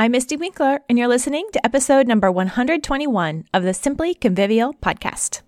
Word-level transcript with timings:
I'm 0.00 0.12
Mystie 0.12 0.38
Winckler, 0.38 0.78
and 0.88 0.96
you're 0.96 1.08
listening 1.08 1.48
to 1.52 1.66
episode 1.66 2.06
number 2.06 2.30
121 2.30 3.46
of 3.52 3.64
the 3.64 3.74
Simply 3.74 4.14
Convivial 4.14 4.74
podcast. 4.74 5.40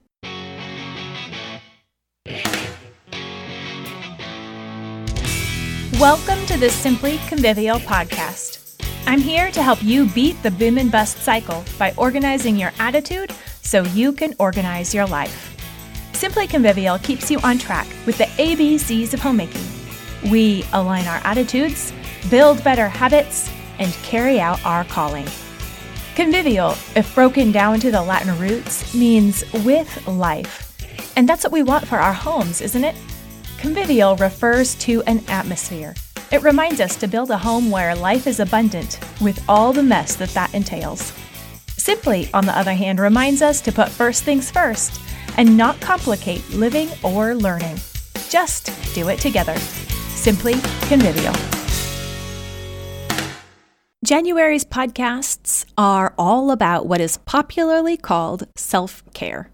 Welcome 6.01 6.45
to 6.47 6.59
the 6.59 6.69
Simply 6.69 7.21
Convivial 7.29 7.79
podcast. 7.79 8.85
I'm 9.07 9.21
here 9.21 9.53
to 9.53 9.63
help 9.63 9.85
you 9.85 10.07
beat 10.07 10.43
the 10.43 10.51
boom 10.51 10.79
and 10.79 10.91
bust 10.91 11.19
cycle 11.19 11.63
by 11.79 11.95
organizing 11.97 12.57
your 12.57 12.73
attitude 12.81 13.33
so 13.63 13.85
you 13.85 14.13
can 14.13 14.35
organize 14.41 14.93
your 14.93 15.07
life. 15.07 15.57
Simply 16.13 16.49
Convivial 16.49 16.99
keeps 16.99 17.31
you 17.31 17.39
on 17.45 17.57
track 17.57 17.87
with 18.05 18.19
the 18.19 18.25
ABCs 18.25 19.15
of 19.15 19.21
homemaking. 19.21 19.63
We 20.29 20.65
align 20.73 21.07
our 21.07 21.21
attitudes, 21.23 21.93
build 22.29 22.65
better 22.65 22.89
habits, 22.89 23.49
and 23.81 23.93
carry 24.05 24.39
out 24.39 24.65
our 24.65 24.85
calling. 24.85 25.27
Convivial, 26.15 26.73
if 26.95 27.15
broken 27.15 27.51
down 27.51 27.81
to 27.81 27.91
the 27.91 28.03
Latin 28.03 28.39
roots, 28.39 28.95
means 28.95 29.43
with 29.65 30.07
life. 30.07 30.67
And 31.17 31.29
that's 31.29 31.43
what 31.43 31.53
we 31.53 31.63
want 31.63 31.89
for 31.89 31.97
our 31.97 32.13
homes, 32.13 32.61
isn't 32.61 32.85
it? 32.85 32.95
Convivial 33.59 34.17
refers 34.17 34.75
to 34.77 35.03
an 35.03 35.25
atmosphere. 35.29 35.95
It 36.31 36.43
reminds 36.43 36.81
us 36.81 36.95
to 36.97 37.09
build 37.09 37.31
a 37.31 37.39
home 37.39 37.71
where 37.71 37.95
life 37.97 38.27
is 38.27 38.39
abundant, 38.39 39.01
with 39.21 39.43
all 39.49 39.73
the 39.73 39.83
mess 39.83 40.15
that 40.17 40.31
that 40.31 40.55
entails. 40.55 41.13
Simply, 41.77 42.31
on 42.33 42.47
the 42.47 42.57
other 42.57 42.75
hand, 42.75 43.01
reminds 43.01 43.43
us 43.43 43.61
to 43.63 43.73
put 43.73 43.89
first 43.89 44.23
things 44.23 44.51
first 44.51 45.01
and 45.37 45.57
not 45.57 45.81
complicate 45.81 46.49
living 46.51 46.89
or 47.03 47.35
learning. 47.35 47.79
Just 48.29 48.71
do 48.95 49.09
it 49.09 49.19
together. 49.19 49.57
Simply 49.57 50.55
Convivial. 50.83 51.60
January's 54.03 54.65
podcasts 54.65 55.67
are 55.77 56.15
all 56.17 56.51
about 56.51 56.87
what 56.87 57.03
is 57.03 57.19
popularly 57.19 57.99
called 57.99 58.49
self 58.57 59.05
care. 59.13 59.51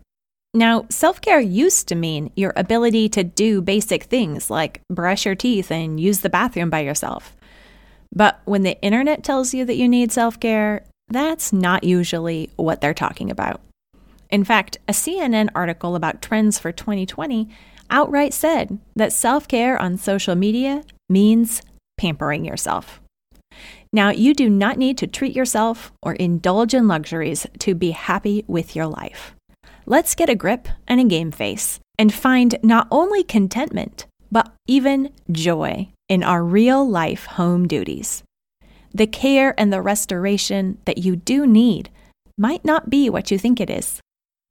Now, 0.55 0.87
self 0.89 1.21
care 1.21 1.41
used 1.41 1.89
to 1.89 1.97
mean 1.97 2.31
your 2.37 2.53
ability 2.55 3.09
to 3.11 3.25
do 3.25 3.61
basic 3.61 4.05
things 4.05 4.49
like 4.49 4.83
brush 4.89 5.27
your 5.27 5.35
teeth 5.35 5.73
and 5.73 5.99
use 5.99 6.21
the 6.21 6.31
bathroom 6.31 6.71
by 6.71 6.81
yourself. 6.81 7.37
But 8.15 8.41
when 8.45 8.63
the 8.63 8.81
internet 8.83 9.25
tells 9.25 9.53
you 9.53 9.65
that 9.65 9.77
you 9.77 9.89
need 9.89 10.13
self 10.13 10.39
care, 10.39 10.85
that's 11.09 11.53
not 11.53 11.83
usually 11.83 12.49
what 12.55 12.81
they're 12.81 12.95
talking 12.95 13.33
about. 13.33 13.61
In 14.31 14.45
fact, 14.45 14.79
a 14.87 14.93
CNN 14.93 15.49
article 15.57 15.97
about 15.97 16.23
trends 16.23 16.57
for 16.57 16.71
2020 16.71 17.49
outright 17.91 18.33
said 18.33 18.79
that 18.95 19.13
self 19.13 19.49
care 19.49 19.77
on 19.77 19.97
social 19.97 20.37
media 20.37 20.85
means 21.09 21.63
pampering 21.99 22.45
yourself. 22.45 23.01
Now, 23.97 24.11
you 24.11 24.35
do 24.35 24.51
not 24.51 24.77
need 24.77 24.99
to 24.99 25.07
treat 25.07 25.35
yourself 25.35 25.91
or 26.03 26.13
indulge 26.13 26.75
in 26.75 26.87
luxuries 26.87 27.47
to 27.61 27.75
be 27.75 27.93
happy 27.93 28.45
with 28.47 28.77
your 28.77 28.87
life. 28.87 29.35
Let's 29.87 30.15
get 30.15 30.29
a 30.29 30.35
grip 30.35 30.69
and 30.87 31.01
a 31.01 31.05
game 31.05 31.33
face 31.33 31.81
and 31.99 32.13
find 32.13 32.59
not 32.63 32.89
only 32.91 33.23
contentment, 33.23 34.05
but 34.31 34.53
even 34.67 35.15
joy 35.33 35.89
in 36.11 36.23
our 36.23 36.45
real 36.45 36.87
life 36.87 37.25
home 37.25 37.67
duties. 37.67 38.23
The 38.93 39.07
care 39.07 39.59
and 39.59 39.73
the 39.73 39.81
restoration 39.81 40.77
that 40.85 40.99
you 40.99 41.17
do 41.17 41.47
need 41.47 41.89
might 42.37 42.67
not 42.67 42.91
be 42.91 43.09
what 43.09 43.31
you 43.31 43.39
think 43.39 43.63
it 43.63 43.71
is. 43.71 44.01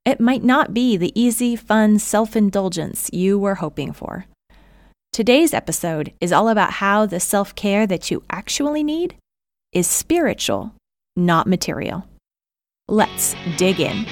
It 0.04 0.18
might 0.18 0.42
not 0.42 0.74
be 0.74 0.96
the 0.96 1.12
easy, 1.14 1.54
fun 1.54 2.00
self 2.00 2.34
indulgence 2.34 3.10
you 3.12 3.38
were 3.38 3.62
hoping 3.62 3.92
for. 3.92 4.26
Today's 5.12 5.54
episode 5.54 6.12
is 6.20 6.32
all 6.32 6.48
about 6.48 6.82
how 6.82 7.06
the 7.06 7.20
self 7.20 7.54
care 7.54 7.86
that 7.86 8.10
you 8.10 8.24
actually 8.28 8.82
need 8.82 9.14
is 9.76 9.86
spiritual, 9.86 10.72
not 11.16 11.46
material. 11.46 12.02
Let's 12.88 13.34
dig 13.58 13.78
in. 13.78 14.06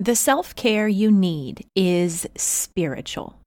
The 0.00 0.16
self 0.16 0.56
care 0.56 0.88
you 0.88 1.12
need 1.12 1.64
is 1.76 2.26
spiritual. 2.36 3.38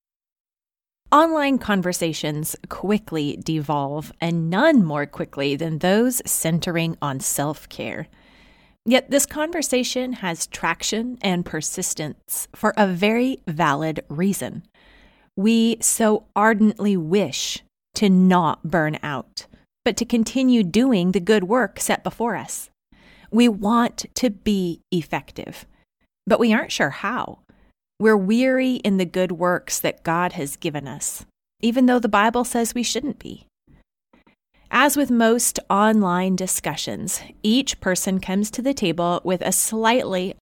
Online 1.12 1.58
conversations 1.58 2.56
quickly 2.70 3.38
devolve, 3.44 4.14
and 4.22 4.50
none 4.50 4.82
more 4.82 5.06
quickly 5.06 5.58
than 5.58 5.80
those 5.80 6.22
centering 6.26 6.96
on 7.02 7.20
self 7.20 7.68
care. 7.68 8.08
Yet 8.86 9.12
this 9.12 9.26
conversation 9.26 10.14
has 10.14 10.48
traction 10.48 11.18
and 11.22 11.46
persistence 11.46 12.48
for 12.56 12.74
a 12.78 12.88
very 12.88 13.42
valid 13.46 14.06
reason. 14.08 14.64
We 15.38 15.78
so 15.82 16.26
ardently 16.36 16.98
wish 16.98 17.64
to 17.96 18.10
not 18.10 18.64
burn 18.64 18.98
out, 19.04 19.46
but 19.86 19.96
to 19.98 20.06
continue 20.06 20.64
doing 20.64 21.12
the 21.12 21.20
good 21.20 21.44
work 21.44 21.80
set 21.80 22.04
before 22.04 22.36
us. 22.36 22.72
We 23.30 23.48
want 23.48 24.08
to 24.16 24.32
be 24.32 24.82
effective, 24.92 25.66
but 26.26 26.40
we 26.40 26.54
aren't 26.54 26.72
sure 26.72 26.90
how. 26.90 27.40
We're 28.00 28.18
weary 28.18 28.76
in 28.78 28.98
the 28.98 29.06
good 29.06 29.32
works 29.32 29.80
that 29.80 30.04
God 30.04 30.34
has 30.34 30.56
given 30.56 30.88
us, 30.88 31.26
even 31.62 31.86
though 31.86 32.00
the 32.00 32.10
Bible 32.10 32.44
says 32.44 32.74
we 32.74 32.84
shouldn't 32.84 33.20
be. 33.20 33.46
As 34.72 34.98
with 34.98 35.12
most 35.12 35.60
online 35.70 36.36
discussions, 36.36 37.22
each 37.42 37.80
person 37.80 38.20
comes 38.20 38.50
to 38.52 38.62
the 38.62 38.74
table 38.74 39.22
with 39.24 39.42
a 39.42 39.52
slightly 39.52 40.36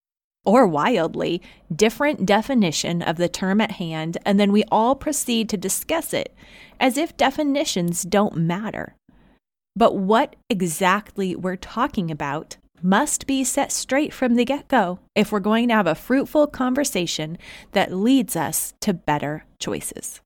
or 0.45 0.67
wildly 0.67 1.41
different 1.75 2.25
definition 2.25 3.01
of 3.01 3.17
the 3.17 3.29
term 3.29 3.59
at 3.59 3.71
hand, 3.71 4.17
and 4.25 4.39
then 4.39 4.51
we 4.51 4.63
all 4.71 4.95
proceed 4.95 5.49
to 5.49 5.57
discuss 5.57 6.13
it 6.13 6.33
as 6.79 6.97
if 6.97 7.17
definitions 7.17 8.03
don't 8.03 8.35
matter. 8.35 8.95
But 9.75 9.95
what 9.95 10.35
exactly 10.49 11.35
we're 11.35 11.55
talking 11.55 12.09
about 12.09 12.57
must 12.81 13.25
be 13.25 13.43
set 13.43 13.71
straight 13.71 14.13
from 14.13 14.35
the 14.35 14.45
get 14.45 14.67
go 14.67 14.99
if 15.15 15.31
we're 15.31 15.39
going 15.39 15.67
to 15.69 15.73
have 15.73 15.87
a 15.87 15.95
fruitful 15.95 16.47
conversation 16.47 17.37
that 17.71 17.91
leads 17.91 18.35
us 18.35 18.73
to 18.81 18.93
better 18.93 19.45
choices. 19.59 20.21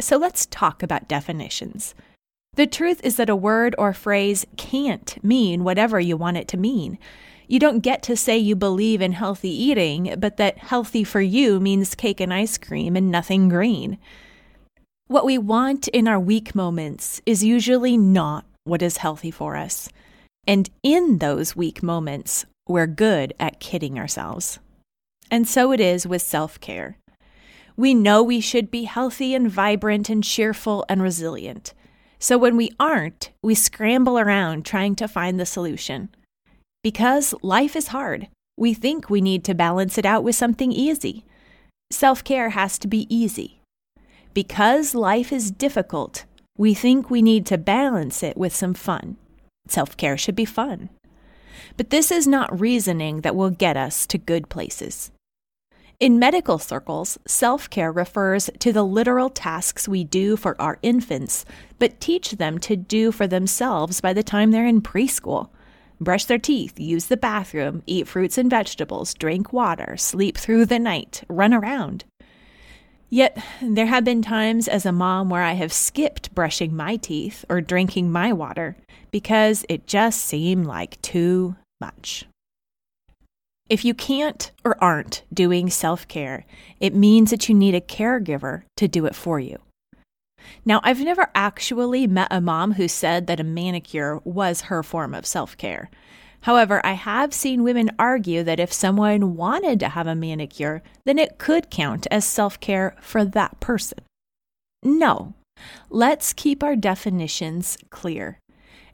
So 0.00 0.16
let's 0.16 0.46
talk 0.46 0.82
about 0.82 1.08
definitions. 1.08 1.94
The 2.54 2.66
truth 2.66 3.00
is 3.02 3.16
that 3.16 3.30
a 3.30 3.36
word 3.36 3.74
or 3.78 3.92
phrase 3.92 4.44
can't 4.56 5.22
mean 5.24 5.64
whatever 5.64 5.98
you 6.00 6.16
want 6.16 6.36
it 6.36 6.48
to 6.48 6.56
mean. 6.56 6.98
You 7.52 7.58
don't 7.58 7.80
get 7.80 8.02
to 8.04 8.16
say 8.16 8.38
you 8.38 8.56
believe 8.56 9.02
in 9.02 9.12
healthy 9.12 9.50
eating, 9.50 10.14
but 10.16 10.38
that 10.38 10.56
healthy 10.56 11.04
for 11.04 11.20
you 11.20 11.60
means 11.60 11.94
cake 11.94 12.18
and 12.18 12.32
ice 12.32 12.56
cream 12.56 12.96
and 12.96 13.10
nothing 13.10 13.50
green. 13.50 13.98
What 15.08 15.26
we 15.26 15.36
want 15.36 15.86
in 15.88 16.08
our 16.08 16.18
weak 16.18 16.54
moments 16.54 17.20
is 17.26 17.44
usually 17.44 17.98
not 17.98 18.46
what 18.64 18.80
is 18.80 18.96
healthy 18.96 19.30
for 19.30 19.54
us. 19.54 19.90
And 20.46 20.70
in 20.82 21.18
those 21.18 21.54
weak 21.54 21.82
moments, 21.82 22.46
we're 22.66 22.86
good 22.86 23.34
at 23.38 23.60
kidding 23.60 23.98
ourselves. 23.98 24.58
And 25.30 25.46
so 25.46 25.72
it 25.72 25.80
is 25.80 26.06
with 26.06 26.22
self 26.22 26.58
care. 26.58 26.96
We 27.76 27.92
know 27.92 28.22
we 28.22 28.40
should 28.40 28.70
be 28.70 28.84
healthy 28.84 29.34
and 29.34 29.50
vibrant 29.50 30.08
and 30.08 30.24
cheerful 30.24 30.86
and 30.88 31.02
resilient. 31.02 31.74
So 32.18 32.38
when 32.38 32.56
we 32.56 32.70
aren't, 32.80 33.30
we 33.42 33.54
scramble 33.54 34.18
around 34.18 34.64
trying 34.64 34.96
to 34.96 35.06
find 35.06 35.38
the 35.38 35.44
solution. 35.44 36.08
Because 36.82 37.32
life 37.42 37.76
is 37.76 37.88
hard, 37.88 38.26
we 38.56 38.74
think 38.74 39.08
we 39.08 39.20
need 39.20 39.44
to 39.44 39.54
balance 39.54 39.98
it 39.98 40.04
out 40.04 40.24
with 40.24 40.34
something 40.34 40.72
easy. 40.72 41.24
Self 41.92 42.24
care 42.24 42.50
has 42.50 42.76
to 42.78 42.88
be 42.88 43.06
easy. 43.14 43.60
Because 44.34 44.94
life 44.94 45.32
is 45.32 45.52
difficult, 45.52 46.24
we 46.58 46.74
think 46.74 47.08
we 47.08 47.22
need 47.22 47.46
to 47.46 47.56
balance 47.56 48.24
it 48.24 48.36
with 48.36 48.54
some 48.54 48.74
fun. 48.74 49.16
Self 49.68 49.96
care 49.96 50.16
should 50.16 50.34
be 50.34 50.44
fun. 50.44 50.88
But 51.76 51.90
this 51.90 52.10
is 52.10 52.26
not 52.26 52.60
reasoning 52.60 53.20
that 53.20 53.36
will 53.36 53.50
get 53.50 53.76
us 53.76 54.04
to 54.08 54.18
good 54.18 54.48
places. 54.48 55.12
In 56.00 56.18
medical 56.18 56.58
circles, 56.58 57.16
self 57.28 57.70
care 57.70 57.92
refers 57.92 58.50
to 58.58 58.72
the 58.72 58.84
literal 58.84 59.30
tasks 59.30 59.86
we 59.86 60.02
do 60.02 60.36
for 60.36 60.60
our 60.60 60.80
infants, 60.82 61.44
but 61.78 62.00
teach 62.00 62.32
them 62.32 62.58
to 62.58 62.74
do 62.74 63.12
for 63.12 63.28
themselves 63.28 64.00
by 64.00 64.12
the 64.12 64.24
time 64.24 64.50
they're 64.50 64.66
in 64.66 64.82
preschool 64.82 65.50
brush 66.04 66.24
their 66.24 66.38
teeth, 66.38 66.78
use 66.78 67.06
the 67.06 67.16
bathroom, 67.16 67.82
eat 67.86 68.08
fruits 68.08 68.38
and 68.38 68.50
vegetables, 68.50 69.14
drink 69.14 69.52
water, 69.52 69.96
sleep 69.96 70.36
through 70.36 70.66
the 70.66 70.78
night, 70.78 71.22
run 71.28 71.54
around. 71.54 72.04
Yet, 73.08 73.36
there 73.60 73.86
have 73.86 74.04
been 74.04 74.22
times 74.22 74.68
as 74.68 74.86
a 74.86 74.92
mom 74.92 75.28
where 75.28 75.42
I 75.42 75.52
have 75.52 75.72
skipped 75.72 76.34
brushing 76.34 76.74
my 76.74 76.96
teeth 76.96 77.44
or 77.50 77.60
drinking 77.60 78.10
my 78.10 78.32
water 78.32 78.76
because 79.10 79.66
it 79.68 79.86
just 79.86 80.24
seemed 80.24 80.66
like 80.66 81.00
too 81.02 81.56
much. 81.80 82.24
If 83.68 83.84
you 83.84 83.94
can't 83.94 84.50
or 84.64 84.82
aren't 84.82 85.24
doing 85.32 85.70
self 85.70 86.08
care, 86.08 86.44
it 86.80 86.94
means 86.94 87.30
that 87.30 87.48
you 87.48 87.54
need 87.54 87.74
a 87.74 87.80
caregiver 87.80 88.62
to 88.78 88.88
do 88.88 89.06
it 89.06 89.14
for 89.14 89.38
you. 89.38 89.58
Now, 90.64 90.80
I've 90.82 91.00
never 91.00 91.28
actually 91.34 92.06
met 92.06 92.28
a 92.30 92.40
mom 92.40 92.72
who 92.72 92.88
said 92.88 93.26
that 93.26 93.40
a 93.40 93.44
manicure 93.44 94.20
was 94.24 94.62
her 94.62 94.82
form 94.82 95.14
of 95.14 95.26
self 95.26 95.56
care. 95.56 95.90
However, 96.42 96.84
I 96.84 96.92
have 96.92 97.32
seen 97.32 97.62
women 97.62 97.90
argue 97.98 98.42
that 98.42 98.58
if 98.58 98.72
someone 98.72 99.36
wanted 99.36 99.78
to 99.80 99.90
have 99.90 100.08
a 100.08 100.14
manicure, 100.14 100.82
then 101.04 101.18
it 101.18 101.38
could 101.38 101.70
count 101.70 102.06
as 102.10 102.24
self 102.24 102.58
care 102.60 102.96
for 103.00 103.24
that 103.24 103.60
person. 103.60 103.98
No. 104.82 105.34
Let's 105.88 106.32
keep 106.32 106.62
our 106.62 106.74
definitions 106.74 107.78
clear. 107.90 108.38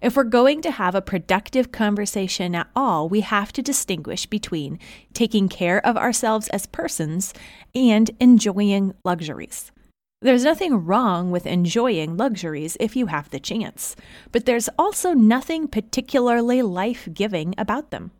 If 0.00 0.14
we're 0.14 0.24
going 0.24 0.62
to 0.62 0.70
have 0.70 0.94
a 0.94 1.02
productive 1.02 1.72
conversation 1.72 2.54
at 2.54 2.68
all, 2.76 3.08
we 3.08 3.22
have 3.22 3.52
to 3.54 3.62
distinguish 3.62 4.26
between 4.26 4.78
taking 5.12 5.48
care 5.48 5.84
of 5.84 5.96
ourselves 5.96 6.48
as 6.48 6.66
persons 6.66 7.34
and 7.74 8.10
enjoying 8.20 8.94
luxuries. 9.04 9.72
There's 10.20 10.42
nothing 10.42 10.84
wrong 10.84 11.30
with 11.30 11.46
enjoying 11.46 12.16
luxuries 12.16 12.76
if 12.80 12.96
you 12.96 13.06
have 13.06 13.30
the 13.30 13.38
chance, 13.38 13.94
but 14.32 14.46
there's 14.46 14.68
also 14.76 15.12
nothing 15.12 15.68
particularly 15.68 16.60
life 16.60 17.08
giving 17.14 17.54
about 17.56 17.90
them. 17.90 18.10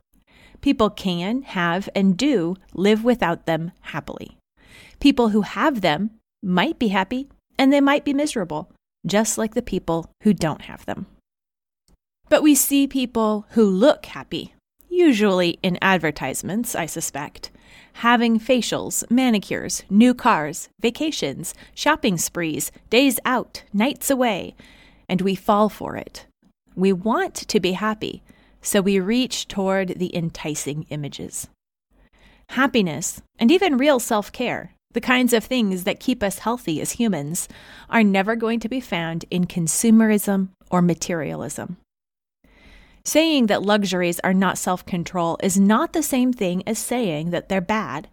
People 0.61 0.91
can, 0.91 1.43
have, 1.43 1.89
and 1.97 2.17
do 2.17 2.57
live 2.73 3.03
without 3.03 3.47
them 3.47 3.73
happily. 3.81 4.37
People 5.01 5.31
who 5.31 5.43
have 5.43 5.81
them 5.81 6.11
might 6.41 6.79
be 6.79 6.89
happy 6.89 7.29
and 7.59 7.73
they 7.73 7.81
might 7.81 8.05
be 8.05 8.15
miserable, 8.15 8.71
just 9.05 9.37
like 9.37 9.55
the 9.55 9.63
people 9.63 10.09
who 10.23 10.33
don't 10.33 10.63
have 10.63 10.87
them. 10.87 11.07
But 12.29 12.43
we 12.45 12.55
see 12.55 12.87
people 12.87 13.47
who 13.51 13.65
look 13.65 14.07
happy, 14.07 14.55
usually 14.89 15.59
in 15.65 15.79
advertisements, 15.83 16.77
I 16.77 16.87
suspect, 16.87 17.51
having 17.95 18.39
facials, 18.39 19.09
manicures, 19.11 19.83
new 19.91 20.15
cars, 20.15 20.69
vacations, 20.81 21.55
shopping 21.75 22.17
sprees, 22.17 22.71
days 22.91 23.19
out, 23.25 23.63
nights 23.73 24.11
away, 24.11 24.55
and 25.09 25.21
we 25.21 25.35
fall 25.35 25.69
for 25.69 25.97
it. 25.97 26.27
We 26.77 26.93
want 26.93 27.35
to 27.35 27.61
be 27.61 27.73
happy, 27.73 28.23
so 28.63 28.81
we 28.81 29.01
reach 29.01 29.49
toward 29.49 29.99
the 29.99 30.15
enticing 30.15 30.85
images. 30.91 31.49
Happiness, 32.51 33.21
and 33.39 33.51
even 33.51 33.77
real 33.77 33.99
self 33.99 34.31
care, 34.33 34.73
the 34.93 35.01
kinds 35.01 35.33
of 35.33 35.45
things 35.45 35.85
that 35.85 36.01
keep 36.01 36.23
us 36.23 36.39
healthy 36.39 36.81
as 36.81 36.93
humans, 36.93 37.49
are 37.91 38.05
never 38.05 38.37
going 38.37 38.61
to 38.61 38.69
be 38.69 38.81
found 38.81 39.25
in 39.31 39.45
consumerism 39.45 40.49
or 40.71 40.81
materialism. 40.81 41.77
Saying 43.09 43.47
that 43.47 43.63
luxuries 43.63 44.21
are 44.21 44.35
not 44.35 44.59
self 44.59 44.85
control 44.85 45.39
is 45.43 45.59
not 45.59 45.95
the 45.95 46.03
same 46.03 46.31
thing 46.31 46.63
as 46.67 46.79
saying 46.79 47.31
that 47.31 47.49
they're 47.49 47.63
bad. 47.63 48.07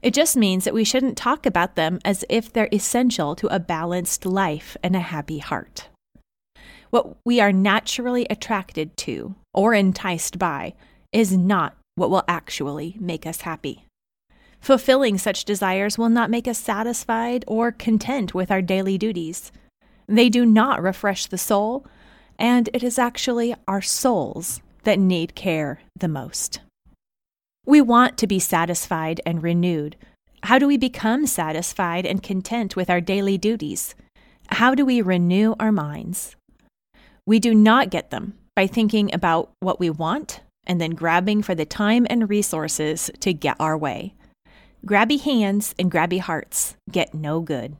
It 0.00 0.14
just 0.14 0.36
means 0.36 0.62
that 0.62 0.72
we 0.72 0.84
shouldn't 0.84 1.18
talk 1.18 1.44
about 1.44 1.74
them 1.74 1.98
as 2.04 2.24
if 2.28 2.52
they're 2.52 2.68
essential 2.72 3.34
to 3.34 3.48
a 3.48 3.58
balanced 3.58 4.24
life 4.24 4.76
and 4.80 4.94
a 4.94 5.00
happy 5.00 5.38
heart. 5.38 5.88
What 6.90 7.16
we 7.24 7.40
are 7.40 7.50
naturally 7.50 8.28
attracted 8.30 8.96
to 8.98 9.34
or 9.52 9.74
enticed 9.74 10.38
by 10.38 10.74
is 11.10 11.36
not 11.36 11.76
what 11.96 12.08
will 12.08 12.22
actually 12.28 12.96
make 13.00 13.26
us 13.26 13.40
happy. 13.40 13.86
Fulfilling 14.60 15.18
such 15.18 15.46
desires 15.46 15.98
will 15.98 16.10
not 16.10 16.30
make 16.30 16.46
us 16.46 16.58
satisfied 16.58 17.44
or 17.48 17.72
content 17.72 18.34
with 18.34 18.52
our 18.52 18.62
daily 18.62 18.98
duties. 18.98 19.50
They 20.06 20.28
do 20.28 20.46
not 20.46 20.80
refresh 20.80 21.26
the 21.26 21.38
soul 21.38 21.84
and 22.38 22.68
it 22.72 22.82
is 22.82 22.98
actually 22.98 23.54
our 23.66 23.82
souls 23.82 24.60
that 24.84 24.98
need 24.98 25.34
care 25.34 25.80
the 25.98 26.08
most. 26.08 26.60
We 27.66 27.80
want 27.80 28.16
to 28.18 28.26
be 28.26 28.38
satisfied 28.38 29.20
and 29.26 29.42
renewed. 29.42 29.96
How 30.44 30.58
do 30.58 30.66
we 30.66 30.76
become 30.76 31.26
satisfied 31.26 32.06
and 32.06 32.22
content 32.22 32.76
with 32.76 32.88
our 32.88 33.00
daily 33.00 33.36
duties? 33.36 33.94
How 34.48 34.74
do 34.74 34.86
we 34.86 35.02
renew 35.02 35.54
our 35.58 35.72
minds? 35.72 36.36
We 37.26 37.40
do 37.40 37.54
not 37.54 37.90
get 37.90 38.10
them 38.10 38.34
by 38.56 38.66
thinking 38.66 39.12
about 39.12 39.50
what 39.60 39.80
we 39.80 39.90
want 39.90 40.40
and 40.66 40.80
then 40.80 40.92
grabbing 40.92 41.42
for 41.42 41.54
the 41.54 41.66
time 41.66 42.06
and 42.08 42.30
resources 42.30 43.10
to 43.20 43.32
get 43.32 43.56
our 43.58 43.76
way. 43.76 44.14
Grabby 44.86 45.20
hands 45.20 45.74
and 45.78 45.90
grabby 45.90 46.20
hearts 46.20 46.76
get 46.90 47.12
no 47.12 47.40
good 47.40 47.76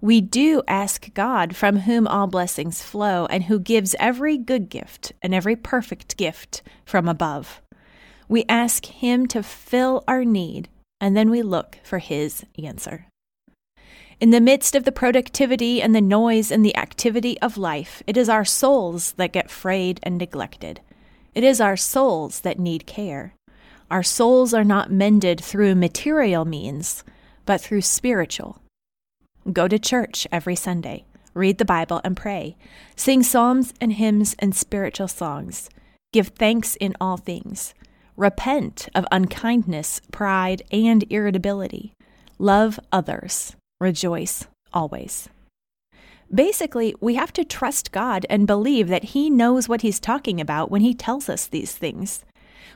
we 0.00 0.20
do 0.20 0.62
ask 0.68 1.12
God, 1.14 1.56
from 1.56 1.78
whom 1.78 2.06
all 2.06 2.26
blessings 2.26 2.82
flow, 2.82 3.26
and 3.26 3.44
who 3.44 3.58
gives 3.58 3.96
every 3.98 4.36
good 4.36 4.68
gift 4.68 5.12
and 5.22 5.34
every 5.34 5.56
perfect 5.56 6.16
gift 6.16 6.62
from 6.84 7.08
above. 7.08 7.62
We 8.28 8.44
ask 8.48 8.84
Him 8.86 9.26
to 9.28 9.42
fill 9.42 10.04
our 10.06 10.24
need, 10.24 10.68
and 11.00 11.16
then 11.16 11.30
we 11.30 11.42
look 11.42 11.78
for 11.82 11.98
His 11.98 12.44
answer. 12.62 13.06
In 14.20 14.30
the 14.30 14.40
midst 14.40 14.74
of 14.74 14.84
the 14.84 14.92
productivity 14.92 15.80
and 15.80 15.94
the 15.94 16.00
noise 16.00 16.50
and 16.50 16.64
the 16.64 16.76
activity 16.76 17.40
of 17.40 17.58
life, 17.58 18.02
it 18.06 18.16
is 18.16 18.28
our 18.28 18.44
souls 18.44 19.12
that 19.12 19.32
get 19.32 19.50
frayed 19.50 20.00
and 20.02 20.18
neglected. 20.18 20.80
It 21.34 21.44
is 21.44 21.60
our 21.60 21.76
souls 21.76 22.40
that 22.40 22.58
need 22.58 22.86
care. 22.86 23.34
Our 23.90 24.02
souls 24.02 24.52
are 24.54 24.64
not 24.64 24.90
mended 24.90 25.40
through 25.40 25.74
material 25.74 26.44
means, 26.44 27.04
but 27.44 27.60
through 27.60 27.82
spiritual 27.82 28.60
Go 29.52 29.68
to 29.68 29.78
church 29.78 30.26
every 30.32 30.56
Sunday, 30.56 31.04
read 31.32 31.58
the 31.58 31.64
Bible 31.64 32.00
and 32.02 32.16
pray, 32.16 32.56
sing 32.96 33.22
psalms 33.22 33.72
and 33.80 33.92
hymns 33.92 34.34
and 34.40 34.56
spiritual 34.56 35.06
songs, 35.06 35.70
give 36.12 36.28
thanks 36.28 36.74
in 36.76 36.96
all 37.00 37.16
things, 37.16 37.72
repent 38.16 38.88
of 38.92 39.06
unkindness, 39.12 40.00
pride, 40.10 40.62
and 40.72 41.04
irritability, 41.10 41.92
love 42.40 42.80
others, 42.90 43.54
rejoice 43.80 44.48
always. 44.72 45.28
Basically, 46.34 46.96
we 47.00 47.14
have 47.14 47.32
to 47.34 47.44
trust 47.44 47.92
God 47.92 48.26
and 48.28 48.48
believe 48.48 48.88
that 48.88 49.04
He 49.04 49.30
knows 49.30 49.68
what 49.68 49.82
He's 49.82 50.00
talking 50.00 50.40
about 50.40 50.72
when 50.72 50.80
He 50.80 50.92
tells 50.92 51.28
us 51.28 51.46
these 51.46 51.72
things. 51.72 52.24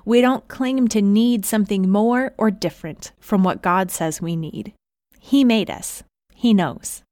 We 0.04 0.20
don't 0.20 0.46
claim 0.46 0.86
to 0.88 1.02
need 1.02 1.44
something 1.44 1.90
more 1.90 2.32
or 2.38 2.52
different 2.52 3.10
from 3.18 3.42
what 3.42 3.60
God 3.60 3.90
says 3.90 4.22
we 4.22 4.36
need. 4.36 4.72
He 5.18 5.42
made 5.42 5.68
us, 5.68 6.04
he 6.40 6.54
knows. 6.54 7.02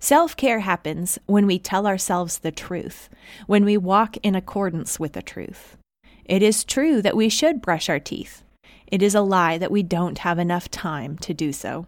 Self 0.00 0.34
care 0.34 0.60
happens 0.60 1.18
when 1.26 1.46
we 1.46 1.58
tell 1.58 1.86
ourselves 1.86 2.38
the 2.38 2.50
truth, 2.50 3.10
when 3.46 3.66
we 3.66 3.76
walk 3.76 4.16
in 4.22 4.34
accordance 4.34 4.98
with 4.98 5.12
the 5.12 5.20
truth. 5.20 5.76
It 6.24 6.42
is 6.42 6.64
true 6.64 7.02
that 7.02 7.16
we 7.16 7.28
should 7.28 7.60
brush 7.60 7.90
our 7.90 7.98
teeth. 7.98 8.42
It 8.86 9.02
is 9.02 9.14
a 9.14 9.20
lie 9.20 9.58
that 9.58 9.70
we 9.70 9.82
don't 9.82 10.18
have 10.18 10.38
enough 10.38 10.70
time 10.70 11.18
to 11.18 11.34
do 11.34 11.52
so. 11.52 11.86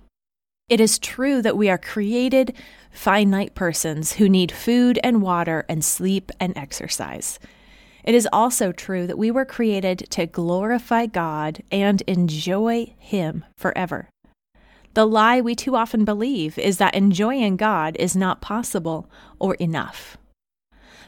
It 0.68 0.78
is 0.78 0.98
true 0.98 1.40
that 1.40 1.56
we 1.56 1.70
are 1.70 1.78
created, 1.78 2.54
finite 2.90 3.54
persons 3.54 4.14
who 4.14 4.28
need 4.28 4.52
food 4.52 5.00
and 5.02 5.22
water 5.22 5.64
and 5.70 5.82
sleep 5.82 6.30
and 6.38 6.54
exercise. 6.54 7.38
It 8.04 8.14
is 8.14 8.28
also 8.30 8.72
true 8.72 9.06
that 9.06 9.16
we 9.16 9.30
were 9.30 9.46
created 9.46 10.00
to 10.10 10.26
glorify 10.26 11.06
God 11.06 11.62
and 11.70 12.02
enjoy 12.02 12.94
Him 12.98 13.46
forever. 13.56 14.10
The 14.94 15.06
lie 15.06 15.40
we 15.40 15.54
too 15.54 15.74
often 15.74 16.04
believe 16.04 16.58
is 16.58 16.76
that 16.76 16.94
enjoying 16.94 17.56
God 17.56 17.96
is 17.98 18.14
not 18.14 18.42
possible 18.42 19.08
or 19.38 19.54
enough. 19.54 20.18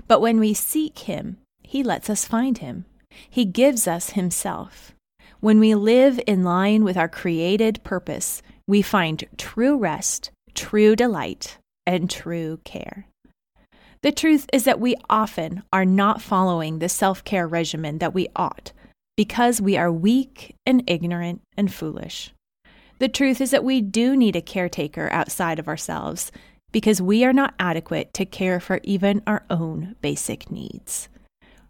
But 0.08 0.20
when 0.20 0.40
we 0.40 0.54
seek 0.54 1.00
Him, 1.00 1.36
He 1.62 1.82
lets 1.82 2.08
us 2.08 2.24
find 2.24 2.58
Him. 2.58 2.86
He 3.28 3.44
gives 3.44 3.86
us 3.86 4.10
Himself. 4.10 4.94
When 5.40 5.60
we 5.60 5.74
live 5.74 6.18
in 6.26 6.44
line 6.44 6.84
with 6.84 6.96
our 6.96 7.08
created 7.08 7.82
purpose, 7.84 8.40
we 8.66 8.80
find 8.80 9.24
true 9.36 9.76
rest, 9.76 10.30
true 10.54 10.96
delight, 10.96 11.58
and 11.86 12.08
true 12.08 12.60
care. 12.64 13.06
The 14.00 14.12
truth 14.12 14.46
is 14.52 14.64
that 14.64 14.80
we 14.80 14.96
often 15.10 15.62
are 15.72 15.84
not 15.84 16.22
following 16.22 16.78
the 16.78 16.88
self 16.88 17.24
care 17.24 17.46
regimen 17.46 17.98
that 17.98 18.14
we 18.14 18.28
ought 18.34 18.72
because 19.16 19.60
we 19.60 19.76
are 19.76 19.92
weak 19.92 20.54
and 20.64 20.82
ignorant 20.86 21.42
and 21.56 21.72
foolish. 21.72 22.32
The 22.98 23.08
truth 23.08 23.40
is 23.40 23.50
that 23.50 23.64
we 23.64 23.80
do 23.80 24.16
need 24.16 24.36
a 24.36 24.42
caretaker 24.42 25.08
outside 25.12 25.58
of 25.58 25.68
ourselves 25.68 26.30
because 26.72 27.02
we 27.02 27.24
are 27.24 27.32
not 27.32 27.54
adequate 27.58 28.12
to 28.14 28.24
care 28.24 28.60
for 28.60 28.80
even 28.82 29.22
our 29.26 29.44
own 29.50 29.96
basic 30.00 30.50
needs. 30.50 31.08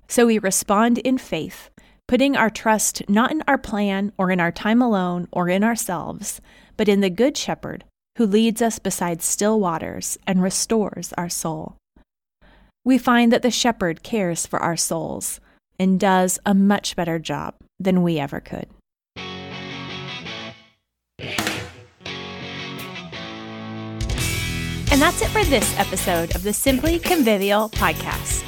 So 0.08 0.26
we 0.26 0.38
respond 0.38 0.98
in 0.98 1.18
faith, 1.18 1.70
putting 2.06 2.36
our 2.36 2.50
trust 2.50 3.02
not 3.08 3.30
in 3.30 3.42
our 3.48 3.58
plan 3.58 4.12
or 4.18 4.30
in 4.30 4.40
our 4.40 4.52
time 4.52 4.80
alone 4.80 5.28
or 5.32 5.48
in 5.48 5.64
ourselves, 5.64 6.40
but 6.76 6.88
in 6.88 7.00
the 7.00 7.10
Good 7.10 7.36
Shepherd 7.36 7.84
who 8.16 8.26
leads 8.26 8.62
us 8.62 8.78
beside 8.78 9.22
still 9.22 9.58
waters 9.58 10.18
and 10.26 10.42
restores 10.42 11.12
our 11.14 11.28
soul. 11.28 11.76
We 12.84 12.98
find 12.98 13.32
that 13.32 13.42
the 13.42 13.50
Shepherd 13.50 14.02
cares 14.02 14.46
for 14.46 14.60
our 14.60 14.76
souls 14.76 15.40
and 15.78 15.98
does 15.98 16.38
a 16.46 16.54
much 16.54 16.94
better 16.94 17.18
job 17.18 17.54
than 17.80 18.02
we 18.02 18.18
ever 18.18 18.40
could. 18.40 18.68
And 24.94 25.02
that's 25.02 25.22
it 25.22 25.28
for 25.30 25.42
this 25.42 25.76
episode 25.76 26.36
of 26.36 26.44
the 26.44 26.52
Simply 26.52 27.00
Convivial 27.00 27.68
podcast. 27.68 28.44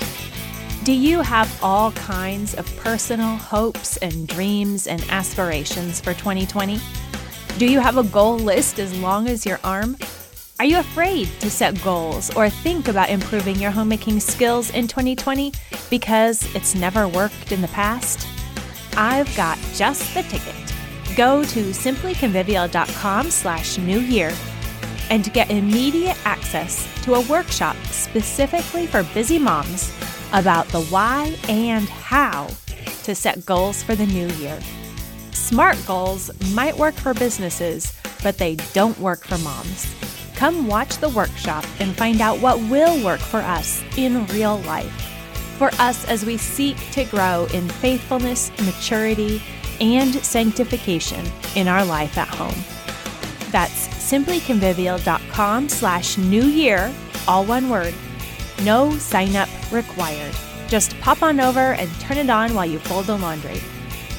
Do 0.84 0.92
you 0.92 1.20
have 1.20 1.52
all 1.60 1.90
kinds 1.90 2.54
of 2.54 2.64
personal 2.76 3.34
hopes 3.34 3.96
and 3.96 4.28
dreams 4.28 4.86
and 4.86 5.04
aspirations 5.10 6.00
for 6.00 6.14
2020? 6.14 6.78
Do 7.58 7.66
you 7.66 7.80
have 7.80 7.98
a 7.98 8.04
goal 8.04 8.38
list 8.38 8.78
as 8.78 8.96
long 9.00 9.26
as 9.26 9.44
your 9.44 9.58
arm? 9.64 9.96
Are 10.60 10.64
you 10.64 10.78
afraid 10.78 11.26
to 11.40 11.50
set 11.50 11.82
goals 11.82 12.32
or 12.36 12.48
think 12.48 12.86
about 12.86 13.10
improving 13.10 13.56
your 13.56 13.72
homemaking 13.72 14.20
skills 14.20 14.70
in 14.70 14.86
2020 14.86 15.52
because 15.90 16.48
it's 16.54 16.76
never 16.76 17.08
worked 17.08 17.50
in 17.50 17.60
the 17.60 17.66
past? 17.68 18.24
I've 18.96 19.36
got 19.36 19.58
just 19.74 20.14
the 20.14 20.22
ticket. 20.22 20.54
Go 21.16 21.42
to 21.42 21.70
simplyconvivial.com 21.70 23.32
slash 23.32 23.78
new 23.78 23.98
year 23.98 24.32
and 25.10 25.32
get 25.32 25.50
immediate 25.50 26.16
access 26.24 26.88
to 27.04 27.14
a 27.14 27.20
workshop 27.22 27.76
specifically 27.86 28.86
for 28.86 29.02
busy 29.14 29.38
moms 29.38 29.92
about 30.32 30.66
the 30.68 30.82
why 30.84 31.36
and 31.48 31.88
how 31.88 32.48
to 33.04 33.14
set 33.14 33.46
goals 33.46 33.82
for 33.82 33.94
the 33.94 34.06
new 34.06 34.28
year. 34.34 34.58
Smart 35.32 35.80
goals 35.86 36.30
might 36.52 36.76
work 36.76 36.94
for 36.94 37.14
businesses, 37.14 37.92
but 38.22 38.36
they 38.38 38.56
don't 38.74 38.98
work 38.98 39.24
for 39.24 39.38
moms. 39.38 39.94
Come 40.34 40.66
watch 40.66 40.98
the 40.98 41.08
workshop 41.08 41.64
and 41.78 41.96
find 41.96 42.20
out 42.20 42.40
what 42.40 42.58
will 42.68 43.02
work 43.04 43.20
for 43.20 43.38
us 43.38 43.82
in 43.96 44.26
real 44.26 44.58
life. 44.62 44.92
For 45.56 45.70
us 45.78 46.06
as 46.08 46.26
we 46.26 46.36
seek 46.36 46.76
to 46.90 47.04
grow 47.04 47.46
in 47.54 47.68
faithfulness, 47.68 48.50
maturity, 48.62 49.40
and 49.80 50.14
sanctification 50.16 51.24
in 51.54 51.68
our 51.68 51.84
life 51.84 52.18
at 52.18 52.28
home. 52.28 52.64
That's 53.50 53.95
simplyconvivial.com 54.06 55.68
slash 55.68 56.16
new 56.16 56.44
year, 56.44 56.92
all 57.26 57.44
one 57.44 57.68
word. 57.68 57.92
No 58.62 58.96
sign 58.98 59.34
up 59.34 59.48
required. 59.72 60.34
Just 60.68 60.98
pop 61.00 61.22
on 61.22 61.40
over 61.40 61.74
and 61.74 61.90
turn 62.00 62.16
it 62.18 62.30
on 62.30 62.54
while 62.54 62.66
you 62.66 62.78
fold 62.78 63.06
the 63.06 63.16
laundry. 63.16 63.60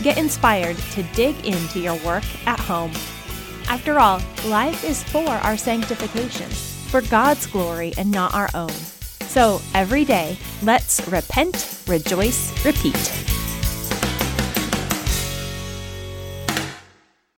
Get 0.03 0.17
inspired 0.17 0.77
to 0.91 1.03
dig 1.13 1.45
into 1.45 1.79
your 1.79 1.95
work 2.05 2.25
at 2.45 2.59
home. 2.59 2.91
After 3.69 3.99
all, 3.99 4.21
life 4.45 4.83
is 4.83 5.03
for 5.03 5.27
our 5.27 5.57
sanctification, 5.57 6.49
for 6.49 7.01
God's 7.01 7.47
glory 7.47 7.93
and 7.97 8.11
not 8.11 8.33
our 8.33 8.49
own. 8.53 8.69
So 8.69 9.61
every 9.73 10.05
day, 10.05 10.37
let's 10.63 11.05
repent, 11.07 11.83
rejoice, 11.87 12.65
repeat. 12.65 13.26